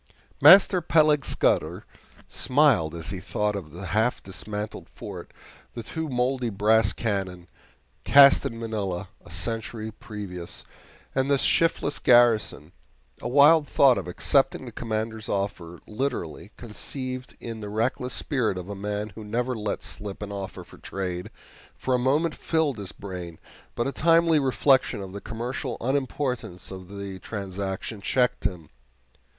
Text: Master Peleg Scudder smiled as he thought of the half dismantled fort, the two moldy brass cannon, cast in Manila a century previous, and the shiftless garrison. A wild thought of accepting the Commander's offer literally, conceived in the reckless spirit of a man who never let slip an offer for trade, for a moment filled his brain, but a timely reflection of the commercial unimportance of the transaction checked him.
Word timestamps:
Master 0.41 0.81
Peleg 0.81 1.23
Scudder 1.23 1.85
smiled 2.27 2.95
as 2.95 3.11
he 3.11 3.19
thought 3.19 3.55
of 3.55 3.69
the 3.71 3.85
half 3.85 4.23
dismantled 4.23 4.89
fort, 4.89 5.29
the 5.75 5.83
two 5.83 6.09
moldy 6.09 6.49
brass 6.49 6.91
cannon, 6.91 7.47
cast 8.03 8.43
in 8.43 8.59
Manila 8.59 9.09
a 9.23 9.29
century 9.29 9.91
previous, 9.91 10.63
and 11.13 11.29
the 11.29 11.37
shiftless 11.37 11.99
garrison. 11.99 12.71
A 13.21 13.27
wild 13.27 13.67
thought 13.67 13.99
of 13.99 14.07
accepting 14.07 14.65
the 14.65 14.71
Commander's 14.71 15.29
offer 15.29 15.79
literally, 15.85 16.49
conceived 16.57 17.37
in 17.39 17.59
the 17.61 17.69
reckless 17.69 18.15
spirit 18.15 18.57
of 18.57 18.69
a 18.69 18.75
man 18.75 19.09
who 19.09 19.23
never 19.23 19.53
let 19.53 19.83
slip 19.83 20.23
an 20.23 20.31
offer 20.31 20.63
for 20.63 20.79
trade, 20.79 21.29
for 21.75 21.93
a 21.93 21.99
moment 21.99 22.33
filled 22.33 22.79
his 22.79 22.91
brain, 22.91 23.37
but 23.75 23.85
a 23.85 23.91
timely 23.91 24.39
reflection 24.39 24.99
of 24.99 25.11
the 25.13 25.21
commercial 25.21 25.77
unimportance 25.79 26.71
of 26.71 26.87
the 26.87 27.19
transaction 27.19 28.01
checked 28.01 28.45
him. 28.45 28.69